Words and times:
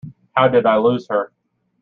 How 0.31 0.47
did 0.47 0.65
I 0.65 0.77
lose 0.77 1.05
her? 1.11 1.31